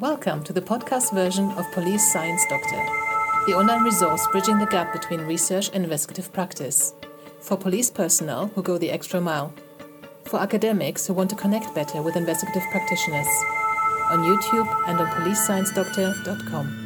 [0.00, 2.84] Welcome to the podcast version of Police Science Doctor,
[3.46, 6.92] the online resource bridging the gap between research and investigative practice.
[7.40, 9.54] For police personnel who go the extra mile.
[10.26, 13.26] For academics who want to connect better with investigative practitioners.
[14.10, 16.85] On YouTube and on policesciencedoctor.com.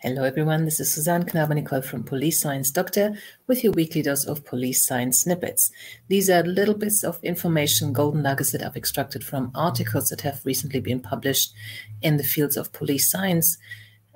[0.00, 0.64] Hello, everyone.
[0.64, 5.22] This is Susanne Knabe-Nicol from Police Science Doctor with your weekly dose of police science
[5.22, 5.72] snippets.
[6.06, 10.40] These are little bits of information, golden nuggets that I've extracted from articles that have
[10.44, 11.52] recently been published
[12.00, 13.58] in the fields of police science,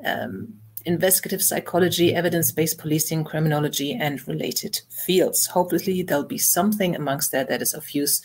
[0.04, 5.46] um, investigative psychology, evidence based policing, criminology, and related fields.
[5.46, 8.22] Hopefully, there'll be something amongst that that is of use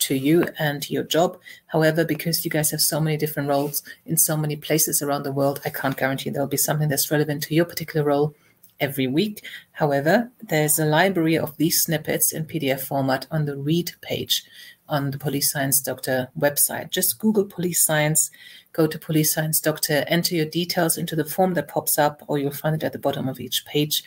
[0.00, 1.38] to you and your job.
[1.66, 5.32] However, because you guys have so many different roles in so many places around the
[5.32, 8.34] world, I can't guarantee there'll be something that's relevant to your particular role
[8.80, 9.44] every week.
[9.72, 14.44] However, there's a library of these snippets in PDF format on the read page
[14.88, 16.90] on the Police Science Doctor website.
[16.90, 18.30] Just Google Police Science,
[18.72, 22.38] go to Police Science Doctor, enter your details into the form that pops up, or
[22.38, 24.02] you'll find it at the bottom of each page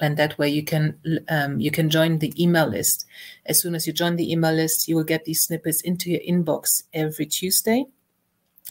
[0.00, 3.06] and that way you can um, you can join the email list.
[3.46, 6.20] As soon as you join the email list you will get these snippets into your
[6.20, 7.86] inbox every tuesday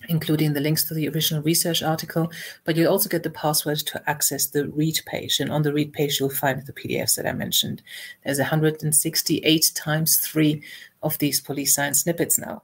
[0.10, 2.32] including the links to the original research article
[2.64, 5.94] but you'll also get the password to access the read page and on the read
[5.94, 7.82] page you'll find the pdfs that i mentioned.
[8.24, 10.62] There's 168 times three
[11.02, 12.64] of these police science snippets now.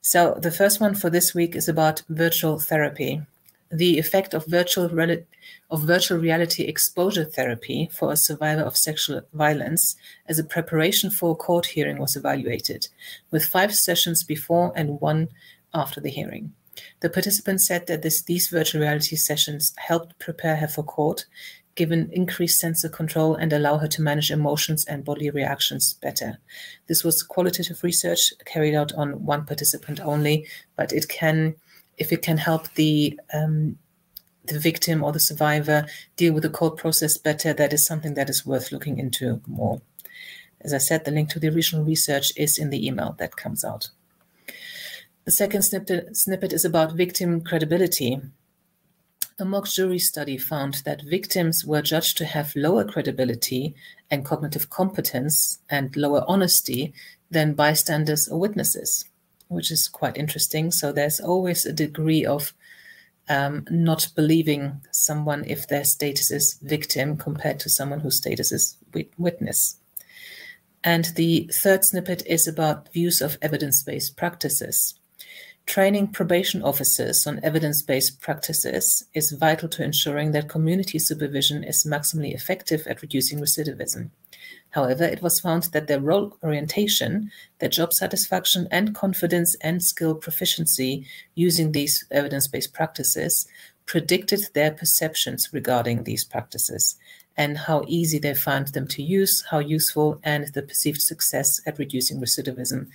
[0.00, 3.22] So the first one for this week is about virtual therapy
[3.70, 4.86] the effect of virtual
[5.70, 11.32] of virtual reality exposure therapy for a survivor of sexual violence as a preparation for
[11.32, 12.88] a court hearing was evaluated,
[13.30, 15.28] with five sessions before and one
[15.74, 16.52] after the hearing.
[17.00, 21.26] The participants said that this, these virtual reality sessions helped prepare her for court,
[21.74, 25.94] give an increased sense of control, and allow her to manage emotions and bodily reactions
[25.94, 26.38] better.
[26.86, 30.46] This was qualitative research carried out on one participant only,
[30.76, 31.56] but it can
[31.98, 33.78] if it can help the um,
[34.44, 38.30] the victim or the survivor deal with the court process better, that is something that
[38.30, 39.82] is worth looking into more.
[40.60, 43.64] As I said, the link to the original research is in the email that comes
[43.64, 43.90] out.
[45.24, 48.20] The second snippet, snippet is about victim credibility.
[49.38, 53.74] A mock jury study found that victims were judged to have lower credibility
[54.10, 56.94] and cognitive competence and lower honesty
[57.30, 59.04] than bystanders or witnesses
[59.48, 60.70] which is quite interesting.
[60.70, 62.54] So there's always a degree of
[63.28, 68.76] um, not believing someone if their status is victim compared to someone whose status is
[69.16, 69.78] witness.
[70.84, 74.94] And the third snippet is about views of evidence based practices.
[75.66, 81.84] Training probation officers on evidence based practices is vital to ensuring that community supervision is
[81.84, 84.10] maximally effective at reducing recidivism.
[84.70, 90.14] However, it was found that their role orientation, their job satisfaction and confidence and skill
[90.14, 93.46] proficiency using these evidence-based practices
[93.86, 96.96] predicted their perceptions regarding these practices
[97.36, 101.78] and how easy they found them to use, how useful, and the perceived success at
[101.78, 102.88] reducing recidivism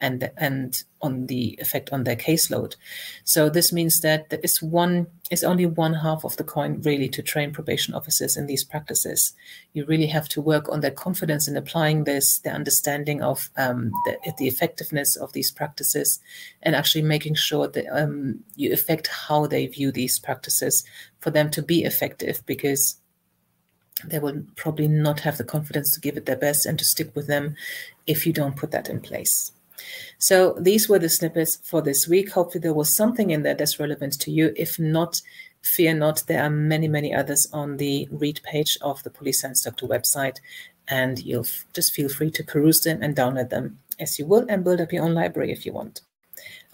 [0.00, 2.76] and and on the effect on their caseload.
[3.24, 7.08] So this means that there is one is only one half of the coin really
[7.08, 9.32] to train probation officers in these practices.
[9.72, 13.92] You really have to work on their confidence in applying this, their understanding of um,
[14.04, 16.20] the, the, effectiveness of these practices,
[16.62, 20.84] and actually making sure that um, you affect how they view these practices
[21.20, 22.96] for them to be effective because
[24.04, 27.14] they will probably not have the confidence to give it their best and to stick
[27.14, 27.54] with them
[28.06, 29.52] if you don't put that in place.
[30.18, 32.32] So these were the snippets for this week.
[32.32, 34.52] Hopefully, there was something in there that's relevant to you.
[34.56, 35.20] If not,
[35.62, 36.24] fear not.
[36.26, 40.38] There are many, many others on the read page of the Police Science Doctor website,
[40.88, 44.46] and you'll f- just feel free to peruse them and download them as you will
[44.48, 46.00] and build up your own library if you want.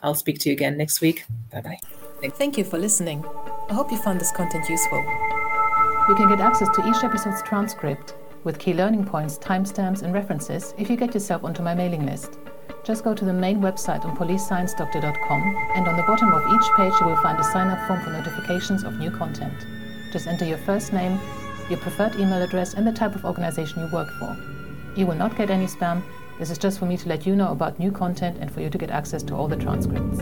[0.01, 1.25] I'll speak to you again next week.
[1.51, 1.79] Bye bye.
[2.31, 3.25] Thank you for listening.
[3.69, 4.99] I hope you found this content useful.
[6.09, 8.15] You can get access to each episode's transcript
[8.45, 12.39] with key learning points, timestamps, and references if you get yourself onto my mailing list.
[12.87, 16.93] Just go to the main website on policesciencedoctor.com and on the bottom of each page
[17.01, 19.67] you will find a sign up form for notifications of new content.
[20.13, 21.19] Just enter your first name,
[21.69, 24.37] your preferred email address, and the type of organization you work for.
[24.95, 26.01] You will not get any spam.
[26.39, 28.71] This is just for me to let you know about new content and for you
[28.71, 30.21] to get access to all the transcripts.